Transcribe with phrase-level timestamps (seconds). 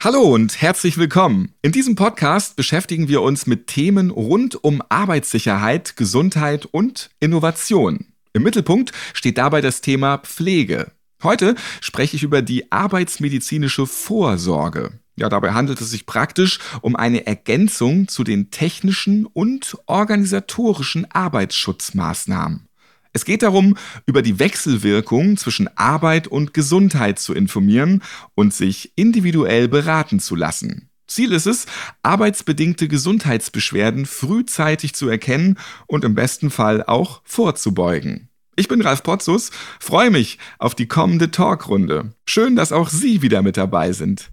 [0.00, 1.54] Hallo und herzlich willkommen.
[1.60, 8.06] In diesem Podcast beschäftigen wir uns mit Themen rund um Arbeitssicherheit, Gesundheit und Innovation.
[8.32, 10.92] Im Mittelpunkt steht dabei das Thema Pflege.
[11.20, 14.92] Heute spreche ich über die arbeitsmedizinische Vorsorge.
[15.16, 22.67] Ja, dabei handelt es sich praktisch um eine Ergänzung zu den technischen und organisatorischen Arbeitsschutzmaßnahmen.
[23.12, 28.02] Es geht darum, über die Wechselwirkung zwischen Arbeit und Gesundheit zu informieren
[28.34, 30.90] und sich individuell beraten zu lassen.
[31.06, 31.66] Ziel ist es,
[32.02, 38.28] arbeitsbedingte Gesundheitsbeschwerden frühzeitig zu erkennen und im besten Fall auch vorzubeugen.
[38.56, 42.12] Ich bin Ralf Potzus, freue mich auf die kommende Talkrunde.
[42.26, 44.30] Schön, dass auch Sie wieder mit dabei sind.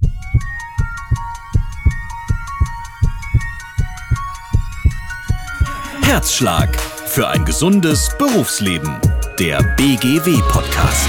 [6.02, 6.78] Herzschlag
[7.16, 9.00] für ein gesundes Berufsleben.
[9.40, 11.08] Der BGW-Podcast.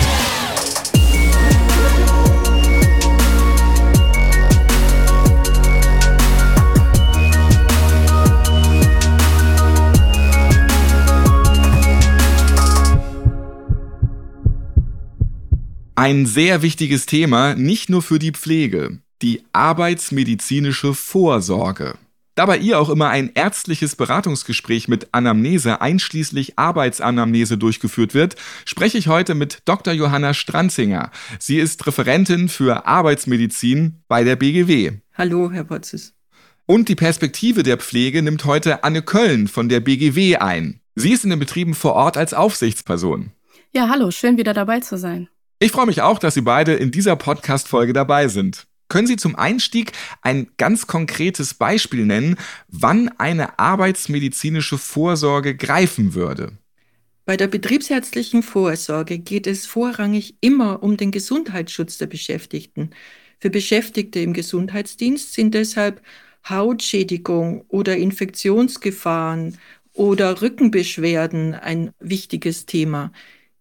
[15.97, 21.99] Ein sehr wichtiges Thema, nicht nur für die Pflege, die arbeitsmedizinische Vorsorge.
[22.37, 28.99] Da bei ihr auch immer ein ärztliches Beratungsgespräch mit Anamnese einschließlich Arbeitsanamnese durchgeführt wird, spreche
[28.99, 29.95] ich heute mit Dr.
[29.95, 31.11] Johanna Stranzinger.
[31.39, 34.99] Sie ist Referentin für Arbeitsmedizin bei der BGW.
[35.15, 36.13] Hallo, Herr Potzes.
[36.67, 40.81] Und die Perspektive der Pflege nimmt heute Anne Köln von der BGW ein.
[40.95, 43.33] Sie ist in den Betrieben vor Ort als Aufsichtsperson.
[43.73, 45.29] Ja, hallo, schön wieder dabei zu sein.
[45.59, 48.67] Ich freue mich auch, dass Sie beide in dieser Podcast-Folge dabei sind.
[48.89, 49.93] Können Sie zum Einstieg
[50.23, 52.37] ein ganz konkretes Beispiel nennen,
[52.69, 56.53] wann eine arbeitsmedizinische Vorsorge greifen würde?
[57.25, 62.91] Bei der betriebsärztlichen Vorsorge geht es vorrangig immer um den Gesundheitsschutz der Beschäftigten.
[63.41, 66.01] Für Beschäftigte im Gesundheitsdienst sind deshalb
[66.49, 69.59] Hautschädigung oder Infektionsgefahren
[69.93, 73.11] oder Rückenbeschwerden ein wichtiges Thema.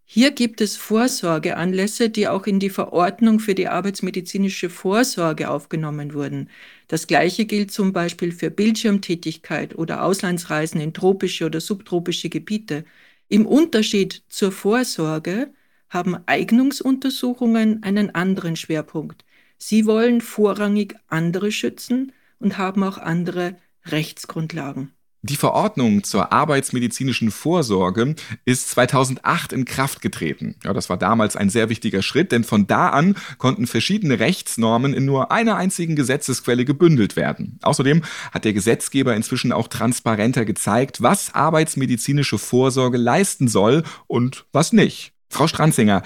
[0.07, 6.49] Hier gibt es Vorsorgeanlässe, die auch in die Verordnung für die arbeitsmedizinische Vorsorge aufgenommen wurden.
[6.87, 12.85] Das Gleiche gilt zum Beispiel für Bildschirmtätigkeit oder Auslandsreisen in tropische oder subtropische Gebiete.
[13.29, 15.51] Im Unterschied zur Vorsorge
[15.89, 19.25] haben Eignungsuntersuchungen einen anderen Schwerpunkt.
[19.57, 24.94] Sie wollen vorrangig andere schützen und haben auch andere Rechtsgrundlagen.
[25.27, 28.13] Die Verordnung zur arbeitsmedizinischen Vorsorge
[28.45, 30.55] ist 2008 in Kraft getreten.
[30.63, 34.93] Ja, das war damals ein sehr wichtiger Schritt, denn von da an konnten verschiedene Rechtsnormen
[34.93, 37.57] in nur einer einzigen Gesetzesquelle gebündelt werden.
[37.63, 38.03] Außerdem
[38.33, 45.13] hat der Gesetzgeber inzwischen auch transparenter gezeigt, was arbeitsmedizinische Vorsorge leisten soll und was nicht.
[45.29, 46.03] Frau Stranzinger,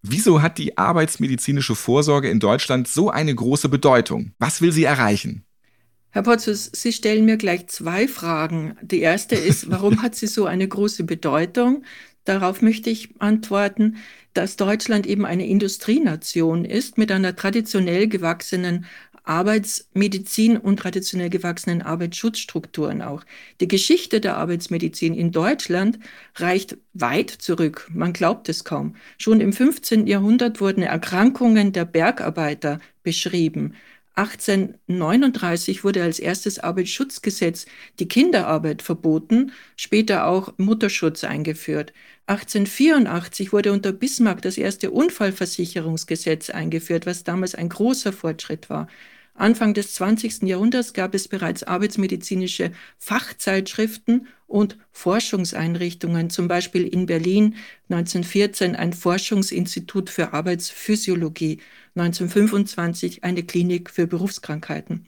[0.00, 4.32] wieso hat die arbeitsmedizinische Vorsorge in Deutschland so eine große Bedeutung?
[4.38, 5.44] Was will sie erreichen?
[6.14, 8.76] Herr Potzus, Sie stellen mir gleich zwei Fragen.
[8.82, 11.82] Die erste ist, warum hat sie so eine große Bedeutung?
[12.22, 13.96] Darauf möchte ich antworten,
[14.32, 18.86] dass Deutschland eben eine Industrienation ist mit einer traditionell gewachsenen
[19.24, 23.24] Arbeitsmedizin und traditionell gewachsenen Arbeitsschutzstrukturen auch.
[23.60, 25.98] Die Geschichte der Arbeitsmedizin in Deutschland
[26.36, 27.90] reicht weit zurück.
[27.92, 28.94] Man glaubt es kaum.
[29.18, 30.06] Schon im 15.
[30.06, 33.74] Jahrhundert wurden Erkrankungen der Bergarbeiter beschrieben.
[34.16, 37.66] 1839 wurde als erstes Arbeitsschutzgesetz
[37.98, 41.92] die Kinderarbeit verboten, später auch Mutterschutz eingeführt.
[42.26, 48.86] 1884 wurde unter Bismarck das erste Unfallversicherungsgesetz eingeführt, was damals ein großer Fortschritt war.
[49.36, 50.42] Anfang des 20.
[50.42, 57.56] Jahrhunderts gab es bereits arbeitsmedizinische Fachzeitschriften und Forschungseinrichtungen, zum Beispiel in Berlin
[57.88, 61.58] 1914 ein Forschungsinstitut für Arbeitsphysiologie,
[61.94, 65.06] 1925 eine Klinik für Berufskrankheiten.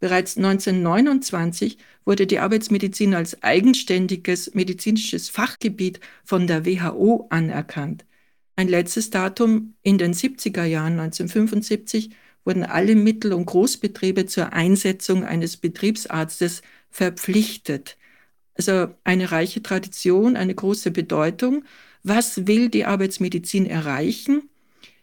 [0.00, 8.04] Bereits 1929 wurde die Arbeitsmedizin als eigenständiges medizinisches Fachgebiet von der WHO anerkannt.
[8.54, 12.10] Ein letztes Datum in den 70er Jahren 1975
[12.44, 17.96] wurden alle Mittel- und Großbetriebe zur Einsetzung eines Betriebsarztes verpflichtet.
[18.54, 21.64] Also eine reiche Tradition, eine große Bedeutung.
[22.02, 24.48] Was will die Arbeitsmedizin erreichen?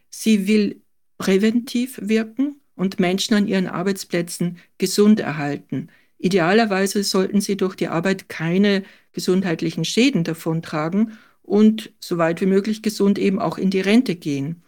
[0.10, 0.82] Sie will
[1.18, 5.90] präventiv wirken und Menschen an ihren Arbeitsplätzen gesund erhalten.
[6.18, 8.84] Idealerweise sollten sie durch die Arbeit keine
[9.14, 14.64] gesundheitlichen Schäden davontragen und so weit wie möglich gesund eben auch in die Rente gehen.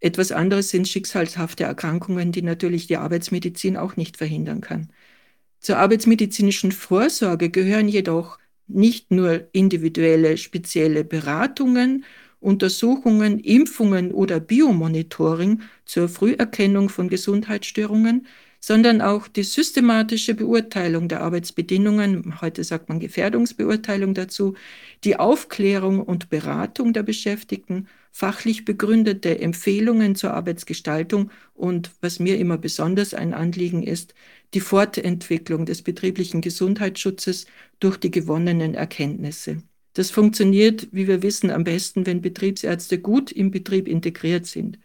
[0.00, 4.90] Etwas anderes sind schicksalshafte Erkrankungen, die natürlich die Arbeitsmedizin auch nicht verhindern kann.
[5.60, 8.38] Zur arbeitsmedizinischen Vorsorge gehören jedoch
[8.68, 12.04] nicht nur individuelle spezielle Beratungen
[12.40, 18.26] Untersuchungen, Impfungen oder Biomonitoring zur Früherkennung von Gesundheitsstörungen,
[18.60, 24.54] sondern auch die systematische Beurteilung der Arbeitsbedingungen, heute sagt man Gefährdungsbeurteilung dazu,
[25.04, 32.58] die Aufklärung und Beratung der Beschäftigten, fachlich begründete Empfehlungen zur Arbeitsgestaltung und, was mir immer
[32.58, 34.14] besonders ein Anliegen ist,
[34.54, 37.46] die Fortentwicklung des betrieblichen Gesundheitsschutzes
[37.80, 39.62] durch die gewonnenen Erkenntnisse.
[39.98, 44.78] Das funktioniert, wie wir wissen, am besten, wenn Betriebsärzte gut im Betrieb integriert sind.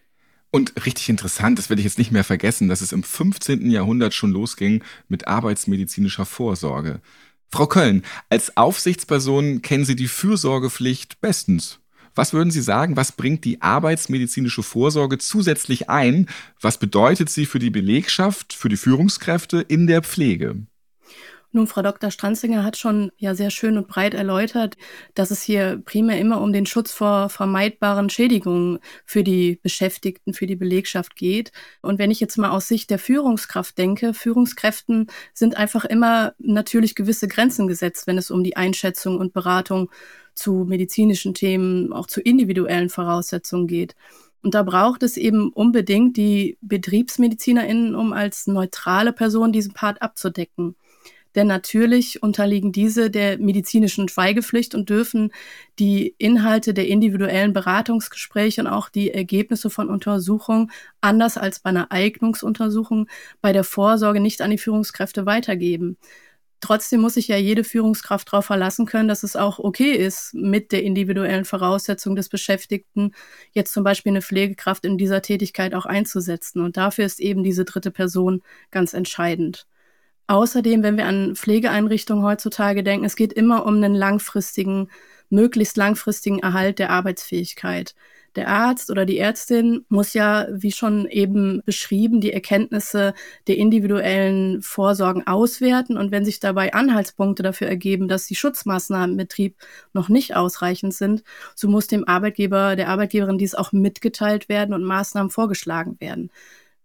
[0.49, 3.69] Und richtig interessant, das werde ich jetzt nicht mehr vergessen, dass es im 15.
[3.69, 6.99] Jahrhundert schon losging mit arbeitsmedizinischer Vorsorge.
[7.51, 8.01] Frau Köln,
[8.31, 11.77] als Aufsichtsperson kennen Sie die Fürsorgepflicht bestens.
[12.15, 16.27] Was würden Sie sagen, was bringt die arbeitsmedizinische Vorsorge zusätzlich ein?
[16.59, 20.65] Was bedeutet sie für die Belegschaft, für die Führungskräfte in der Pflege?
[21.55, 22.09] Nun, Frau Dr.
[22.09, 24.75] Stranzinger hat schon ja sehr schön und breit erläutert,
[25.13, 30.47] dass es hier primär immer um den Schutz vor vermeidbaren Schädigungen für die Beschäftigten, für
[30.47, 31.51] die Belegschaft geht.
[31.83, 36.95] Und wenn ich jetzt mal aus Sicht der Führungskraft denke, Führungskräften sind einfach immer natürlich
[36.95, 39.91] gewisse Grenzen gesetzt, wenn es um die Einschätzung und Beratung
[40.33, 43.95] zu medizinischen Themen, auch zu individuellen Voraussetzungen geht.
[44.41, 50.75] Und da braucht es eben unbedingt die BetriebsmedizinerInnen, um als neutrale Person diesen Part abzudecken.
[51.35, 55.31] Denn natürlich unterliegen diese der medizinischen Schweigepflicht und dürfen
[55.79, 60.71] die Inhalte der individuellen Beratungsgespräche und auch die Ergebnisse von Untersuchungen
[61.01, 63.07] anders als bei einer Eignungsuntersuchung
[63.41, 65.97] bei der Vorsorge nicht an die Führungskräfte weitergeben.
[66.63, 70.71] Trotzdem muss sich ja jede Führungskraft darauf verlassen können, dass es auch okay ist, mit
[70.71, 73.11] der individuellen Voraussetzung des Beschäftigten
[73.51, 76.61] jetzt zum Beispiel eine Pflegekraft in dieser Tätigkeit auch einzusetzen.
[76.61, 79.67] Und dafür ist eben diese dritte Person ganz entscheidend.
[80.27, 84.89] Außerdem, wenn wir an Pflegeeinrichtungen heutzutage denken, es geht immer um einen langfristigen,
[85.29, 87.93] möglichst langfristigen Erhalt der Arbeitsfähigkeit.
[88.35, 93.13] Der Arzt oder die Ärztin muss ja, wie schon eben beschrieben, die Erkenntnisse
[93.47, 95.97] der individuellen Vorsorgen auswerten.
[95.97, 99.57] Und wenn sich dabei Anhaltspunkte dafür ergeben, dass die Schutzmaßnahmen im Betrieb
[99.93, 101.23] noch nicht ausreichend sind,
[101.55, 106.31] so muss dem Arbeitgeber, der Arbeitgeberin dies auch mitgeteilt werden und Maßnahmen vorgeschlagen werden.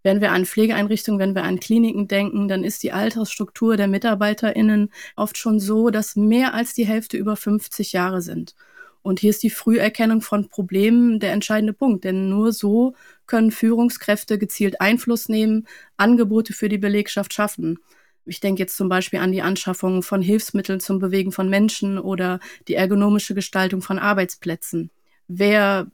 [0.03, 4.91] Wenn wir an Pflegeeinrichtungen, wenn wir an Kliniken denken, dann ist die Altersstruktur der MitarbeiterInnen
[5.15, 8.55] oft schon so, dass mehr als die Hälfte über 50 Jahre sind.
[9.01, 12.95] Und hier ist die Früherkennung von Problemen der entscheidende Punkt, denn nur so
[13.27, 15.67] können Führungskräfte gezielt Einfluss nehmen,
[15.97, 17.79] Angebote für die Belegschaft schaffen.
[18.25, 22.39] Ich denke jetzt zum Beispiel an die Anschaffung von Hilfsmitteln zum Bewegen von Menschen oder
[22.67, 24.91] die ergonomische Gestaltung von Arbeitsplätzen.
[25.27, 25.87] Wer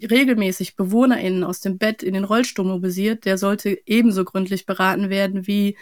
[0.00, 5.46] regelmäßig BewohnerInnen aus dem Bett in den Rollstuhl mobilisiert, der sollte ebenso gründlich beraten werden
[5.46, 5.76] wie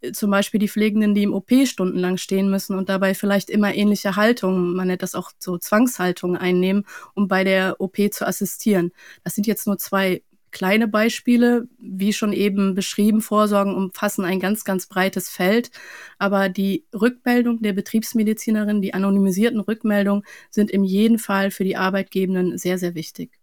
[0.00, 3.74] äh, zum Beispiel die Pflegenden, die im OP stundenlang stehen müssen und dabei vielleicht immer
[3.74, 6.84] ähnliche Haltungen, man nennt das auch so Zwangshaltungen einnehmen,
[7.14, 8.92] um bei der OP zu assistieren.
[9.24, 11.68] Das sind jetzt nur zwei kleine Beispiele.
[11.78, 15.70] Wie schon eben beschrieben, Vorsorgen umfassen ein ganz, ganz breites Feld.
[16.18, 22.58] Aber die Rückmeldung der Betriebsmedizinerin, die anonymisierten Rückmeldungen sind in jedem Fall für die Arbeitgebenden
[22.58, 23.39] sehr, sehr wichtig.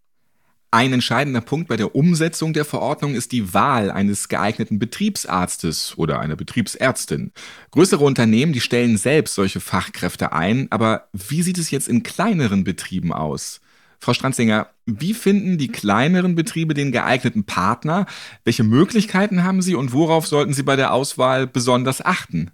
[0.69, 6.19] Ein entscheidender Punkt bei der Umsetzung der Verordnung ist die Wahl eines geeigneten Betriebsarztes oder
[6.19, 7.31] einer Betriebsärztin.
[7.71, 12.65] Größere Unternehmen, die stellen selbst solche Fachkräfte ein, aber wie sieht es jetzt in kleineren
[12.65, 13.61] Betrieben aus?
[13.99, 18.05] Frau Stranzinger, wie finden die kleineren Betriebe den geeigneten Partner?
[18.43, 22.51] Welche Möglichkeiten haben sie und worauf sollten sie bei der Auswahl besonders achten?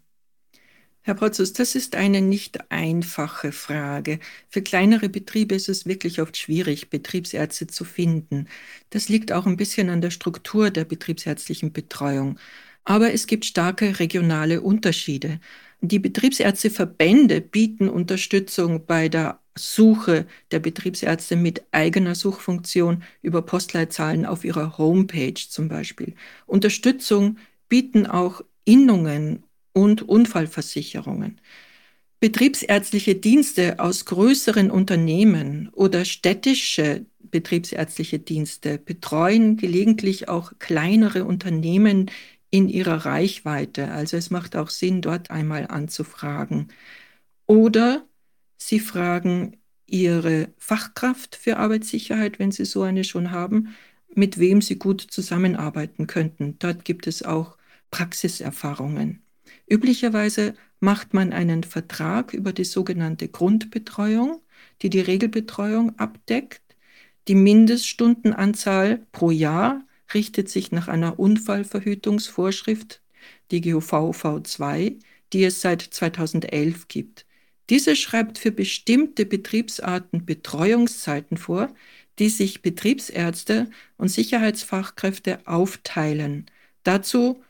[1.06, 4.20] Herr Potzus, das ist eine nicht einfache Frage.
[4.48, 8.48] Für kleinere Betriebe ist es wirklich oft schwierig, Betriebsärzte zu finden.
[8.90, 12.40] Das liegt auch ein bisschen an der Struktur der betriebsärztlichen Betreuung.
[12.86, 15.42] Aber es gibt starke regionale Unterschiede.
[15.82, 24.46] Die Betriebsärzteverbände bieten Unterstützung bei der Suche der Betriebsärzte mit eigener Suchfunktion über Postleitzahlen auf
[24.46, 26.16] ihrer Homepage zum Beispiel.
[26.46, 29.44] Unterstützung bieten auch Innungen
[29.74, 31.42] und Unfallversicherungen.
[32.20, 42.10] Betriebsärztliche Dienste aus größeren Unternehmen oder städtische betriebsärztliche Dienste betreuen gelegentlich auch kleinere Unternehmen
[42.50, 43.92] in ihrer Reichweite.
[43.92, 46.70] Also es macht auch Sinn, dort einmal anzufragen.
[47.48, 48.08] Oder
[48.58, 53.76] Sie fragen Ihre Fachkraft für Arbeitssicherheit, wenn Sie so eine schon haben,
[54.16, 56.58] mit wem Sie gut zusammenarbeiten könnten.
[56.60, 57.58] Dort gibt es auch
[57.92, 59.23] Praxiserfahrungen.
[59.68, 64.42] Üblicherweise macht man einen Vertrag über die sogenannte Grundbetreuung,
[64.82, 66.62] die die Regelbetreuung abdeckt.
[67.28, 73.02] Die Mindeststundenanzahl pro Jahr richtet sich nach einer Unfallverhütungsvorschrift,
[73.52, 74.98] die GUVV 2,
[75.32, 77.26] die es seit 2011 gibt.
[77.70, 81.74] Diese schreibt für bestimmte Betriebsarten Betreuungszeiten vor,
[82.20, 86.46] die sich Betriebsärzte und Sicherheitsfachkräfte aufteilen.
[86.84, 87.42] Dazu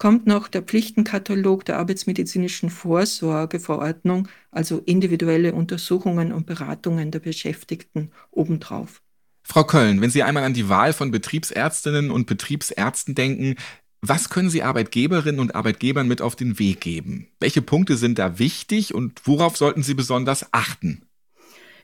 [0.00, 9.02] kommt noch der Pflichtenkatalog der arbeitsmedizinischen Vorsorgeverordnung, also individuelle Untersuchungen und Beratungen der Beschäftigten obendrauf.
[9.44, 13.56] Frau Köln, wenn Sie einmal an die Wahl von Betriebsärztinnen und Betriebsärzten denken,
[14.00, 17.28] was können Sie Arbeitgeberinnen und Arbeitgebern mit auf den Weg geben?
[17.38, 21.02] Welche Punkte sind da wichtig und worauf sollten Sie besonders achten?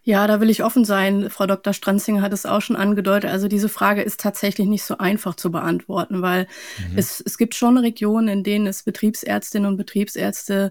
[0.08, 1.30] Ja, da will ich offen sein.
[1.30, 1.72] Frau Dr.
[1.72, 3.28] Stranzinger hat es auch schon angedeutet.
[3.28, 6.46] Also diese Frage ist tatsächlich nicht so einfach zu beantworten, weil
[6.78, 6.96] mhm.
[6.96, 10.70] es, es gibt schon Regionen, in denen es Betriebsärztinnen und Betriebsärzte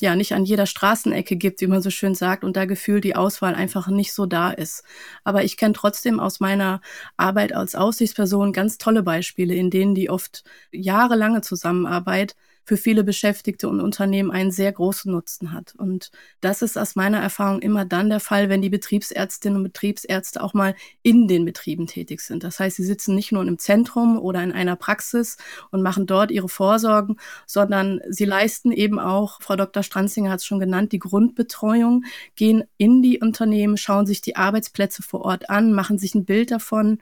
[0.00, 3.16] ja nicht an jeder Straßenecke gibt, wie man so schön sagt, und da gefühlt die
[3.16, 4.82] Auswahl einfach nicht so da ist.
[5.24, 6.80] Aber ich kenne trotzdem aus meiner
[7.18, 13.68] Arbeit als Aussichtsperson ganz tolle Beispiele, in denen die oft jahrelange Zusammenarbeit für viele Beschäftigte
[13.68, 15.74] und Unternehmen einen sehr großen Nutzen hat.
[15.76, 20.42] Und das ist aus meiner Erfahrung immer dann der Fall, wenn die Betriebsärztinnen und Betriebsärzte
[20.42, 22.44] auch mal in den Betrieben tätig sind.
[22.44, 25.36] Das heißt, sie sitzen nicht nur im Zentrum oder in einer Praxis
[25.70, 29.82] und machen dort ihre Vorsorgen, sondern sie leisten eben auch, Frau Dr.
[29.82, 32.04] Stranzinger hat es schon genannt, die Grundbetreuung,
[32.36, 36.50] gehen in die Unternehmen, schauen sich die Arbeitsplätze vor Ort an, machen sich ein Bild
[36.50, 36.98] davon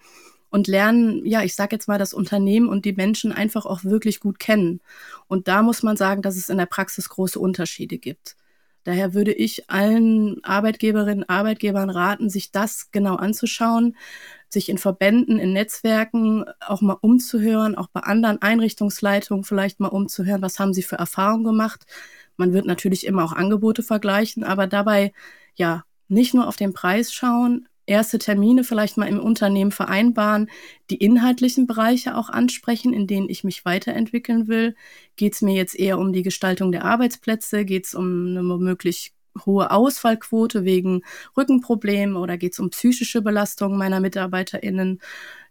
[0.51, 4.21] und lernen, ja, ich sage jetzt mal, das Unternehmen und die Menschen einfach auch wirklich
[4.21, 4.81] gut kennen.
[5.27, 8.37] Und da muss man sagen, dass es in der Praxis große Unterschiede gibt.
[8.85, 13.97] Daher würde ich allen Arbeitgeberinnen und Arbeitgebern raten, sich das genau anzuschauen,
[14.49, 20.41] sich in Verbänden, in Netzwerken auch mal umzuhören, auch bei anderen Einrichtungsleitungen vielleicht mal umzuhören,
[20.41, 21.85] was haben sie für Erfahrungen gemacht.
[22.39, 25.13] Man wird natürlich immer auch Angebote vergleichen, aber dabei
[25.55, 30.51] ja nicht nur auf den Preis schauen, erste Termine vielleicht mal im Unternehmen vereinbaren,
[30.91, 34.77] die inhaltlichen Bereiche auch ansprechen, in denen ich mich weiterentwickeln will.
[35.17, 37.65] Geht es mir jetzt eher um die Gestaltung der Arbeitsplätze?
[37.65, 39.15] Geht es um eine womöglich
[39.47, 41.03] hohe Ausfallquote wegen
[41.37, 45.01] Rückenproblemen oder geht es um psychische Belastung meiner MitarbeiterInnen?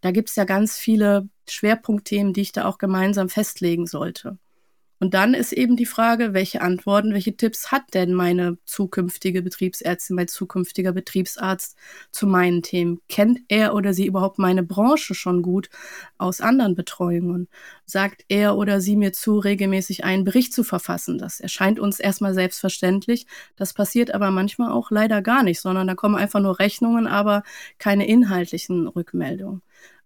[0.02, 4.38] Da gibt es ja ganz viele Schwerpunktthemen, die ich da auch gemeinsam festlegen sollte.
[5.00, 10.16] Und dann ist eben die Frage, welche Antworten, welche Tipps hat denn meine zukünftige Betriebsärztin,
[10.16, 11.78] mein zukünftiger Betriebsarzt
[12.12, 13.00] zu meinen Themen?
[13.08, 15.70] Kennt er oder sie überhaupt meine Branche schon gut
[16.18, 17.48] aus anderen Betreuungen?
[17.86, 21.20] Sagt er oder sie mir zu, regelmäßig einen Bericht zu verfassen?
[21.20, 23.28] Das erscheint uns erstmal selbstverständlich.
[23.56, 27.44] Das passiert aber manchmal auch leider gar nicht, sondern da kommen einfach nur Rechnungen, aber
[27.78, 29.62] keine inhaltlichen Rückmeldungen.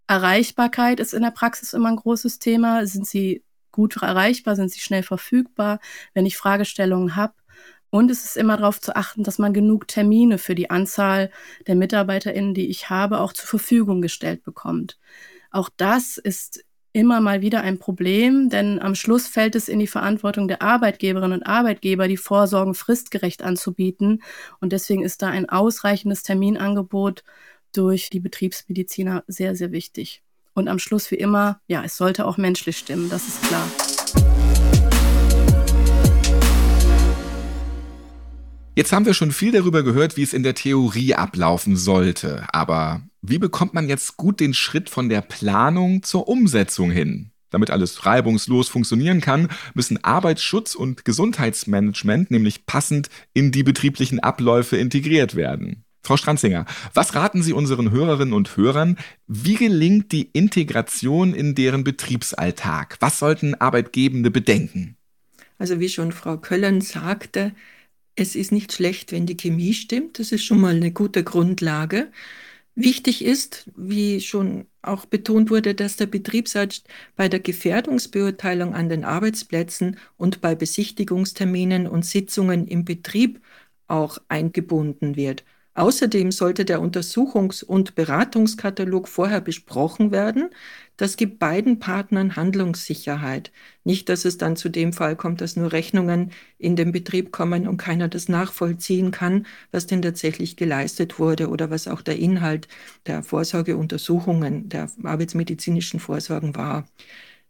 [0.07, 2.85] Erreichbarkeit ist in der Praxis immer ein großes Thema.
[2.85, 5.79] Sind Sie gut erreichbar, sind sie schnell verfügbar,
[6.13, 7.33] wenn ich Fragestellungen habe.
[7.89, 11.29] Und es ist immer darauf zu achten, dass man genug Termine für die Anzahl
[11.67, 14.97] der MitarbeiterInnen, die ich habe, auch zur Verfügung gestellt bekommt.
[15.51, 16.63] Auch das ist
[16.93, 21.39] immer mal wieder ein Problem, denn am Schluss fällt es in die Verantwortung der Arbeitgeberinnen
[21.39, 24.23] und Arbeitgeber, die Vorsorgen fristgerecht anzubieten.
[24.59, 27.23] Und deswegen ist da ein ausreichendes Terminangebot
[27.73, 30.23] durch die Betriebsmediziner sehr, sehr wichtig.
[30.53, 33.65] Und am Schluss wie immer, ja, es sollte auch menschlich stimmen, das ist klar.
[38.75, 42.45] Jetzt haben wir schon viel darüber gehört, wie es in der Theorie ablaufen sollte.
[42.51, 47.31] Aber wie bekommt man jetzt gut den Schritt von der Planung zur Umsetzung hin?
[47.49, 54.77] Damit alles reibungslos funktionieren kann, müssen Arbeitsschutz und Gesundheitsmanagement nämlich passend in die betrieblichen Abläufe
[54.77, 55.83] integriert werden.
[56.03, 58.97] Frau Stranzinger, was raten Sie unseren Hörerinnen und Hörern?
[59.27, 62.97] Wie gelingt die Integration in deren Betriebsalltag?
[62.99, 64.97] Was sollten Arbeitgebende bedenken?
[65.59, 67.53] Also wie schon Frau Köllen sagte,
[68.15, 70.17] es ist nicht schlecht, wenn die Chemie stimmt.
[70.17, 72.11] Das ist schon mal eine gute Grundlage.
[72.73, 79.03] Wichtig ist, wie schon auch betont wurde, dass der Betriebsarzt bei der Gefährdungsbeurteilung an den
[79.03, 83.41] Arbeitsplätzen und bei Besichtigungsterminen und Sitzungen im Betrieb
[83.87, 85.43] auch eingebunden wird.
[85.73, 90.49] Außerdem sollte der Untersuchungs- und Beratungskatalog vorher besprochen werden.
[90.97, 93.51] Das gibt beiden Partnern Handlungssicherheit.
[93.85, 97.67] Nicht, dass es dann zu dem Fall kommt, dass nur Rechnungen in den Betrieb kommen
[97.67, 102.67] und keiner das nachvollziehen kann, was denn tatsächlich geleistet wurde oder was auch der Inhalt
[103.07, 106.85] der Vorsorgeuntersuchungen, der arbeitsmedizinischen Vorsorgen war.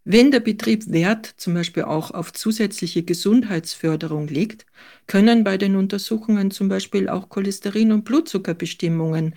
[0.04, 4.66] Wenn der Betrieb Wert zum Beispiel auch auf zusätzliche Gesundheitsförderung legt,
[5.08, 9.36] können bei den Untersuchungen zum Beispiel auch Cholesterin- und Blutzuckerbestimmungen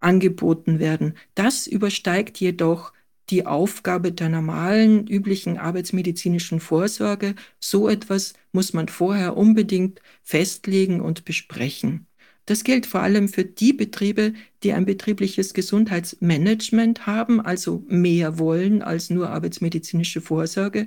[0.00, 1.14] angeboten werden.
[1.34, 2.92] Das übersteigt jedoch
[3.30, 7.34] die Aufgabe der normalen, üblichen arbeitsmedizinischen Vorsorge.
[7.60, 12.06] So etwas muss man vorher unbedingt festlegen und besprechen.
[12.46, 18.82] Das gilt vor allem für die Betriebe, die ein betriebliches Gesundheitsmanagement haben, also mehr wollen
[18.82, 20.86] als nur arbeitsmedizinische Vorsorge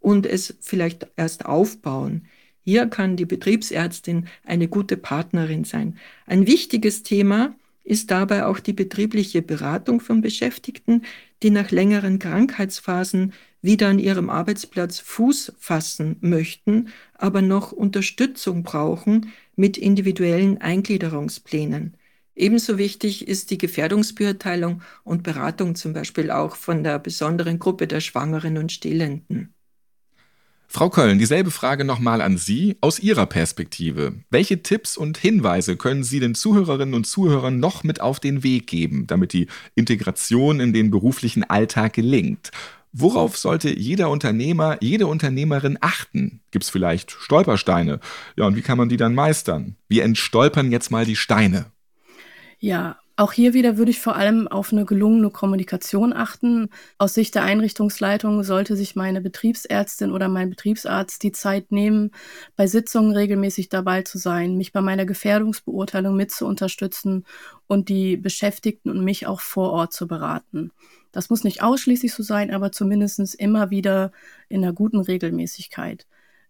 [0.00, 2.26] und es vielleicht erst aufbauen.
[2.64, 5.96] Hier kann die Betriebsärztin eine gute Partnerin sein.
[6.26, 11.02] Ein wichtiges Thema ist dabei auch die betriebliche Beratung von Beschäftigten,
[11.42, 19.32] die nach längeren Krankheitsphasen wieder an ihrem Arbeitsplatz Fuß fassen möchten, aber noch Unterstützung brauchen
[19.56, 21.96] mit individuellen Eingliederungsplänen.
[22.34, 28.00] Ebenso wichtig ist die Gefährdungsbeurteilung und Beratung zum Beispiel auch von der besonderen Gruppe der
[28.00, 29.55] Schwangeren und Stillenden.
[30.68, 34.14] Frau Köln, dieselbe Frage nochmal an Sie aus Ihrer Perspektive.
[34.30, 38.66] Welche Tipps und Hinweise können Sie den Zuhörerinnen und Zuhörern noch mit auf den Weg
[38.66, 42.50] geben, damit die Integration in den beruflichen Alltag gelingt?
[42.92, 46.40] Worauf sollte jeder Unternehmer, jede Unternehmerin achten?
[46.50, 48.00] Gibt es vielleicht Stolpersteine?
[48.36, 49.76] Ja, und wie kann man die dann meistern?
[49.88, 51.66] Wir entstolpern jetzt mal die Steine.
[52.58, 56.68] Ja, auch hier wieder würde ich vor allem auf eine gelungene Kommunikation achten.
[56.98, 62.10] Aus Sicht der Einrichtungsleitung sollte sich meine Betriebsärztin oder mein Betriebsarzt die Zeit nehmen,
[62.56, 67.24] bei Sitzungen regelmäßig dabei zu sein, mich bei meiner Gefährdungsbeurteilung mit zu unterstützen
[67.66, 70.70] und die Beschäftigten und mich auch vor Ort zu beraten.
[71.10, 74.12] Das muss nicht ausschließlich so sein, aber zumindest immer wieder
[74.50, 76.06] in einer guten Regelmäßigkeit.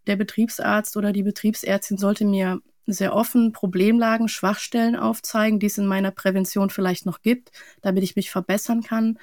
[0.08, 5.86] Der Betriebsarzt oder die Betriebsärztin sollte mir sehr offen Problemlagen, Schwachstellen aufzeigen, die es in
[5.86, 7.50] meiner Prävention vielleicht noch gibt,
[7.82, 9.18] damit ich mich verbessern kann.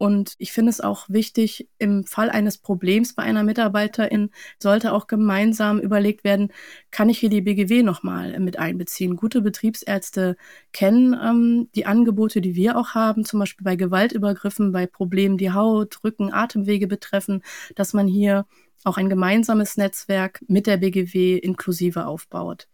[0.00, 5.08] Und ich finde es auch wichtig, im Fall eines Problems bei einer Mitarbeiterin sollte auch
[5.08, 6.54] gemeinsam überlegt werden,
[6.90, 9.14] kann ich hier die BGW nochmal mit einbeziehen?
[9.14, 10.38] Gute Betriebsärzte
[10.72, 15.52] kennen ähm, die Angebote, die wir auch haben, zum Beispiel bei Gewaltübergriffen, bei Problemen, die
[15.52, 17.42] Haut, Rücken, Atemwege betreffen,
[17.74, 18.46] dass man hier
[18.84, 22.68] auch ein gemeinsames Netzwerk mit der BGW inklusive aufbaut.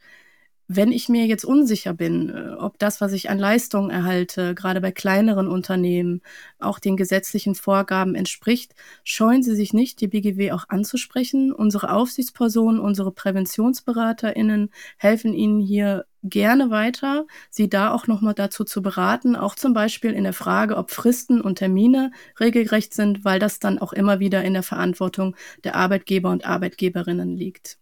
[0.68, 4.80] Wenn ich mir jetzt unsicher bin, äh, ob das, was ich an Leistungen erhalte, gerade
[4.80, 6.22] bei kleineren Unternehmen,
[6.58, 11.52] auch den gesetzlichen Vorgaben entspricht, scheuen Sie sich nicht, die BGW auch anzusprechen.
[11.52, 18.82] Unsere Aufsichtspersonen, unsere PräventionsberaterInnen helfen Ihnen hier gerne weiter, Sie da auch nochmal dazu zu
[18.82, 23.60] beraten, auch zum Beispiel in der Frage, ob Fristen und Termine regelgerecht sind, weil das
[23.60, 27.78] dann auch immer wieder in der Verantwortung der Arbeitgeber und Arbeitgeberinnen liegt.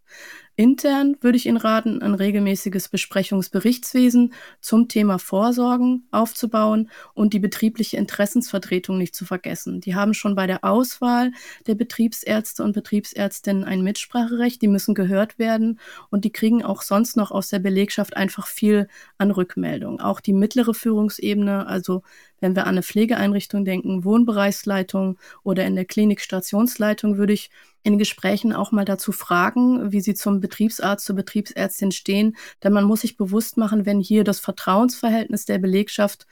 [0.56, 7.96] Intern würde ich Ihnen raten, ein regelmäßiges Besprechungsberichtswesen zum Thema Vorsorgen aufzubauen und die betriebliche
[7.96, 9.80] Interessensvertretung nicht zu vergessen.
[9.80, 11.32] Die haben schon bei der Auswahl
[11.66, 17.16] der Betriebsärzte und Betriebsärztinnen ein Mitspracherecht, die müssen gehört werden und die kriegen auch sonst
[17.16, 20.00] noch aus der Belegschaft einfach viel an Rückmeldung.
[20.00, 22.02] Auch die mittlere Führungsebene, also
[22.44, 27.48] wenn wir an eine Pflegeeinrichtung denken, Wohnbereichsleitung oder in der Klinik Stationsleitung, würde ich
[27.82, 32.36] in Gesprächen auch mal dazu fragen, wie sie zum Betriebsarzt, zur Betriebsärztin stehen.
[32.62, 36.26] Denn man muss sich bewusst machen, wenn hier das Vertrauensverhältnis der Belegschaft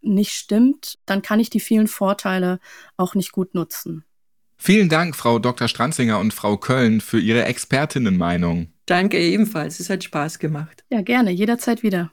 [0.00, 2.60] nicht stimmt, dann kann ich die vielen Vorteile
[2.96, 4.04] auch nicht gut nutzen.
[4.56, 5.68] Vielen Dank, Frau Dr.
[5.68, 8.72] Stranzinger und Frau Köln, für Ihre Expertinnenmeinung.
[8.86, 9.80] Danke ebenfalls.
[9.80, 10.82] Es hat Spaß gemacht.
[10.90, 11.30] Ja, gerne.
[11.30, 12.10] Jederzeit wieder.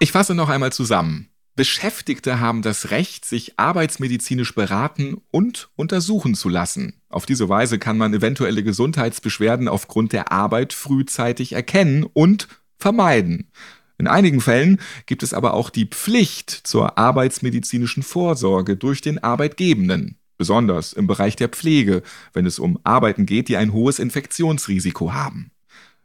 [0.00, 1.28] Ich fasse noch einmal zusammen.
[1.56, 7.02] Beschäftigte haben das Recht, sich arbeitsmedizinisch beraten und untersuchen zu lassen.
[7.08, 13.50] Auf diese Weise kann man eventuelle Gesundheitsbeschwerden aufgrund der Arbeit frühzeitig erkennen und vermeiden.
[13.98, 20.20] In einigen Fällen gibt es aber auch die Pflicht zur arbeitsmedizinischen Vorsorge durch den Arbeitgebenden,
[20.36, 25.50] besonders im Bereich der Pflege, wenn es um Arbeiten geht, die ein hohes Infektionsrisiko haben.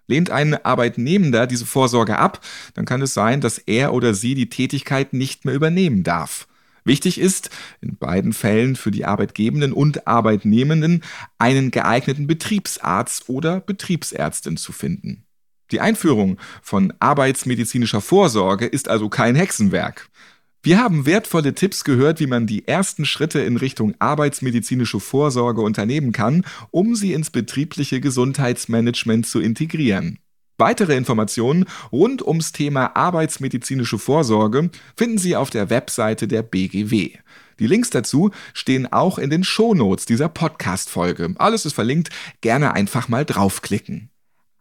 [0.08, 2.42] Lehnt ein Arbeitnehmender diese Vorsorge ab,
[2.74, 6.48] dann kann es sein, dass er oder sie die Tätigkeit nicht mehr übernehmen darf.
[6.86, 11.04] Wichtig ist, in beiden Fällen für die Arbeitgebenden und Arbeitnehmenden
[11.38, 15.24] einen geeigneten Betriebsarzt oder Betriebsärztin zu finden.
[15.72, 20.10] Die Einführung von arbeitsmedizinischer Vorsorge ist also kein Hexenwerk.
[20.66, 26.14] Wir haben wertvolle Tipps gehört, wie man die ersten Schritte in Richtung arbeitsmedizinische Vorsorge unternehmen
[26.14, 30.20] kann, um sie ins betriebliche Gesundheitsmanagement zu integrieren.
[30.58, 37.12] Weitere Informationen rund ums Thema arbeitsmedizinische Vorsorge finden Sie auf der Webseite der BGW.
[37.60, 41.34] Die Links dazu stehen auch in den Shownotes dieser Podcast-Folge.
[41.40, 44.13] Alles ist verlinkt, gerne einfach mal draufklicken.